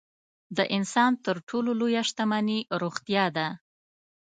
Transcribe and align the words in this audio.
د 0.57 0.59
انسان 0.75 1.11
تر 1.25 1.37
ټولو 1.49 1.69
لویه 1.79 2.03
شتمني 2.09 2.59
روغتیا 2.81 3.25
ده. 3.35 3.47